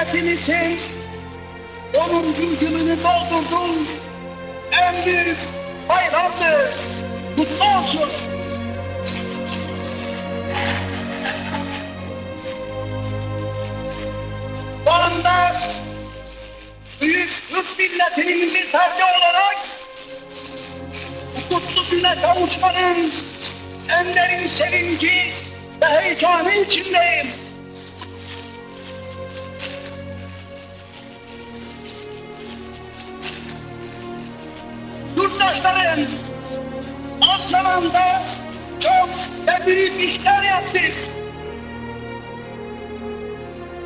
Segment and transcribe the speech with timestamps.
[0.00, 0.78] Cumhuriyetimizin
[1.94, 2.24] 10.
[2.60, 3.88] yılını doldurdun.
[4.72, 5.38] En büyük
[5.88, 6.74] bayramdır.
[7.36, 8.10] Kutlu olsun.
[14.86, 15.60] Anda
[17.00, 19.56] büyük Türk milletinin bir ferdi olarak
[21.50, 23.12] kutlu güne kavuşmanın
[23.98, 25.32] en derin sevinci
[25.82, 27.49] ve heyecanı içindeyim.
[35.50, 36.06] Yurttaşlarım
[37.34, 38.22] az zamanda
[38.80, 39.08] çok
[39.46, 40.92] ve büyük işler yaptık.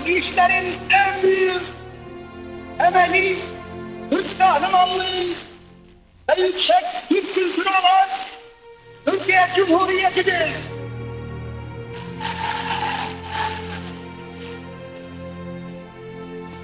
[0.00, 1.62] Bu işlerin en büyük
[2.78, 3.38] temeli
[4.10, 5.26] Türk kahramanlığı
[6.28, 8.08] ve yüksek Türk kültürü olan
[9.06, 10.50] Türkiye Cumhuriyeti'dir.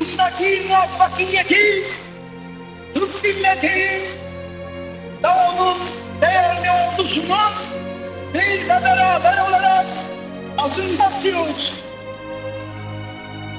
[0.01, 1.85] Bundaki muvaffakiyeti
[2.95, 4.24] Türk milletinin
[5.25, 5.79] ve onun
[6.21, 7.53] değerli ordusunun
[8.35, 9.87] bir ve beraber olarak
[10.59, 11.75] azında tutuyoruz.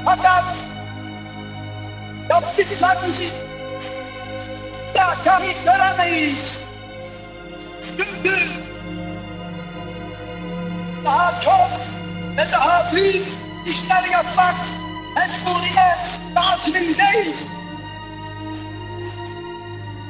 [0.06, 0.44] Fakat
[2.30, 3.24] yaptıklarımızı
[4.96, 6.54] da kayıt göremeyiz.
[7.98, 8.40] Çünkü
[11.06, 11.70] daha çok
[12.38, 13.28] ve daha büyük
[13.68, 14.56] işler yapmak
[15.16, 15.98] mecburiyet
[16.36, 17.36] tazimindeyiz.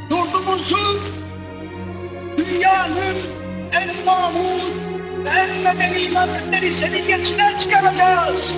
[0.09, 0.99] Yurdumuzu
[2.85, 3.17] dünyanın
[3.73, 4.61] en mamur
[5.25, 8.51] ve en medeni memleketleri seviyesine çıkaracağız.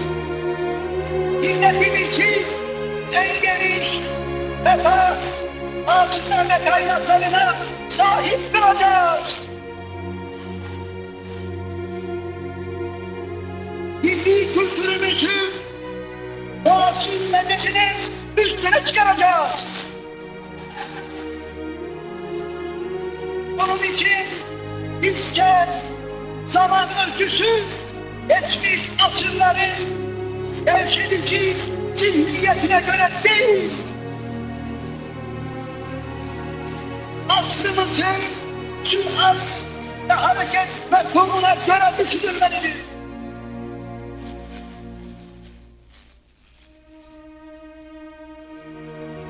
[1.42, 2.45] Milletimizi
[3.14, 4.00] en geniş
[4.66, 5.16] refah,
[5.88, 7.55] ağaçlar ve kaynaklarına
[7.89, 9.38] sahip kılacağız.
[14.04, 15.52] Milli kültürümüzü
[16.66, 17.93] doğasının medeniyetinin
[18.37, 19.66] üstüne çıkaracağız.
[23.77, 24.26] Bunun için
[25.02, 25.67] bizce
[26.48, 27.64] zaman ölçüsü
[28.30, 29.70] geçmiş asırları
[30.65, 31.58] gevşedici
[31.95, 33.71] zihniyetine göre değil,
[37.30, 38.17] aslımızın
[38.83, 39.36] sürat
[40.10, 42.73] ve hareket ve konuna göre düşünülmelidir.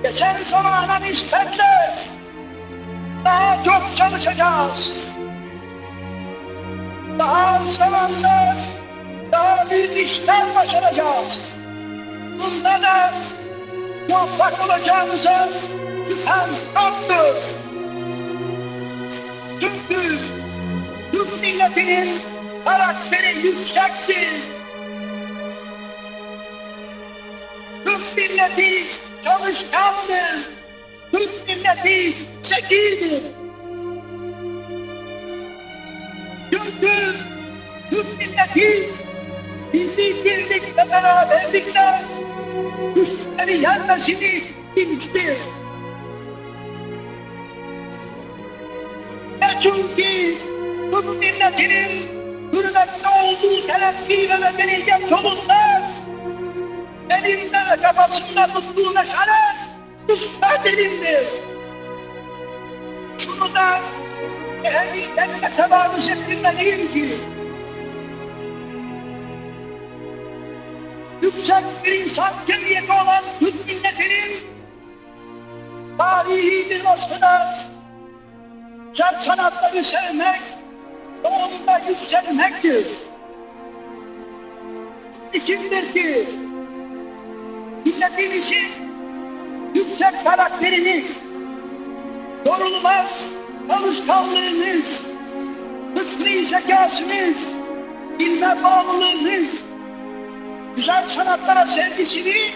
[0.03, 1.97] Geçen zamana nispetle
[3.27, 4.93] daha çok çalışacağız.
[7.19, 8.57] Daha zamanda
[9.31, 11.41] daha büyük işler başaracağız.
[12.39, 13.13] Bunda da
[14.09, 15.49] muvaffak olacağımıza
[16.07, 17.35] şüphem yoktur.
[19.59, 20.17] Çünkü
[21.11, 22.19] Türk milletinin
[22.65, 24.29] karakteri yüksektir.
[27.85, 28.83] Türk milleti
[29.23, 30.49] çalışkandır.
[31.11, 32.13] Türk milleti
[32.62, 33.22] zekidir.
[36.51, 37.16] Çünkü
[37.90, 38.90] Türk milleti
[39.73, 42.01] milli birlik ve beraberlikle
[42.95, 44.44] güçleri yenmesini
[44.75, 45.38] bilmiştir.
[49.41, 50.38] Ve çünkü
[50.91, 52.07] Türk milletinin
[52.53, 55.91] hürmetli olduğu terakki ve medeniyet yolunda
[57.09, 59.31] elinde ve kafasında tuttuğu meşale
[60.09, 61.28] müstahdilimdir.
[61.28, 61.47] Şunu
[63.25, 63.79] da
[64.63, 67.17] ehemmiyetine tevarüz ettirmeliyim ki
[71.22, 74.38] yüksek bir insan cemiyeti olan Türk milletinin
[75.97, 77.56] tarihi bir vasfına
[78.91, 80.41] güzel sanatları sevmek
[81.23, 82.88] onunla yükselmektir.
[85.33, 86.29] İçindir ki
[87.85, 88.67] milletimizin
[89.75, 91.06] yüksek karakterini,
[92.47, 93.23] yorulmaz
[93.69, 94.81] alışkanlığını,
[95.95, 97.33] fıtri zekasını,
[98.19, 99.45] ilme bağlılığını,
[100.75, 102.51] güzel sanatlara sevgisini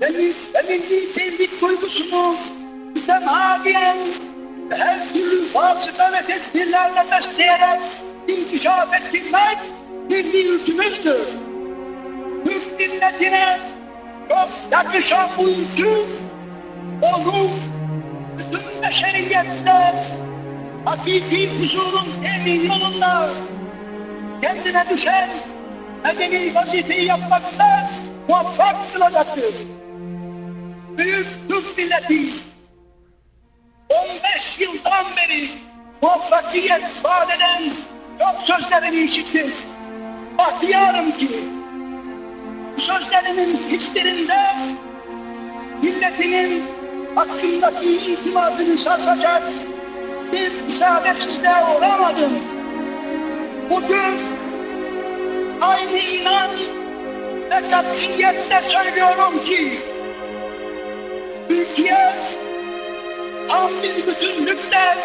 [0.00, 0.06] ve,
[0.54, 2.36] ve milli tevhid duygusunu
[2.94, 3.96] mütemadiyen
[4.70, 7.80] her türlü vasıta ve tedbirlerle besleyerek
[8.28, 9.58] inkişaf ettirmek
[10.10, 11.20] milli yükümüzdür.
[12.44, 13.58] Türk milletine
[14.28, 15.90] çok yakışan bu yükü
[17.02, 17.67] onun
[18.88, 19.94] bütün beşeriyetle
[20.84, 23.30] hakiki huzurun emin yolunda
[24.42, 25.28] kendine düşen
[26.04, 27.90] medeni vazifeyi yapmakta
[28.28, 29.54] muvaffak kılacaktır.
[30.98, 32.20] Büyük Türk milleti
[33.88, 35.48] 15 yıldan beri
[36.02, 37.62] muvaffakiyet vaat eden
[38.18, 39.52] çok sözlerini işittim.
[40.38, 41.28] Bahtiyarım ki
[42.76, 44.38] bu sözlerimin hiçbirinde
[45.82, 46.77] milletinin
[47.18, 49.42] hakkındaki itimadını sarsacak
[50.32, 52.32] bir isabetsizliğe uğramadım.
[53.70, 54.14] Bugün
[55.60, 56.50] aynı inan
[57.50, 59.78] ve katiyetle söylüyorum ki
[61.48, 62.14] Türkiye
[63.48, 64.96] tam bir bütünlükle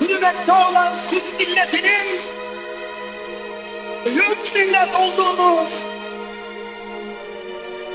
[0.00, 2.20] hürmette olan Türk milletinin
[4.06, 5.64] büyük millet olduğunu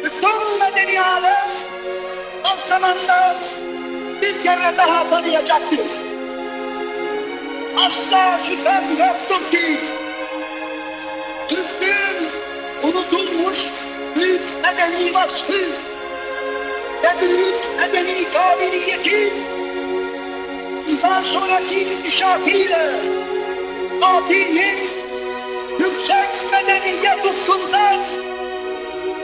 [0.04, 1.69] bütün medeni alem
[2.44, 3.36] az zamanda
[4.22, 5.80] bir kere daha tanıyacaktır.
[7.78, 9.80] Asla şüphem yoktur ki
[11.48, 12.30] Türklüğün
[12.84, 13.60] unutulmuş
[14.16, 15.62] büyük medeni vasfı
[17.04, 19.34] ve büyük medeni kabiliyeti
[20.88, 22.92] bundan sonraki inkişafıyla
[24.02, 24.90] Fatih'in
[25.80, 27.98] yüksek medeniyet ufkundan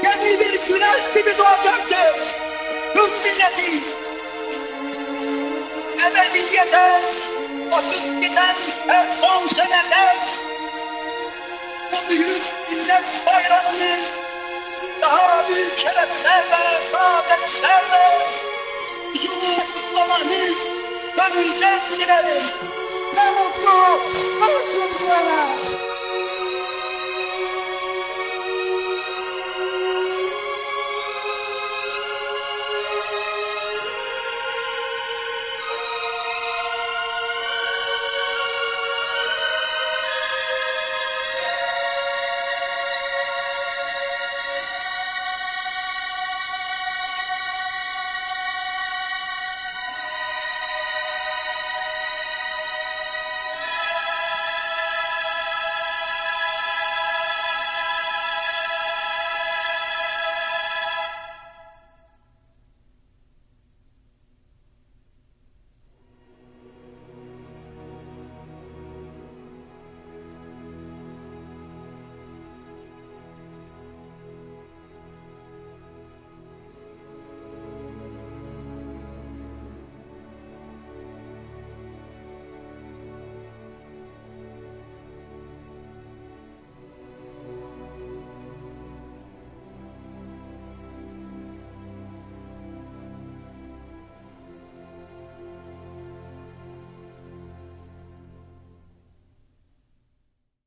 [0.04, 2.45] yeni bir güneş gibi doğacaktır.
[2.96, 3.84] Türk milleti
[6.06, 7.02] ebediyete
[7.72, 8.56] akıp giden
[8.88, 10.16] her son seneler
[11.92, 14.00] bu büyük millet bayramını
[15.02, 18.20] daha büyük şereflerle, saadetlerle
[19.14, 20.50] huzurla kutlamanı
[21.18, 22.44] gönülden dilerim.
[23.16, 24.00] Ne mutlu,
[25.10, 25.95] bana.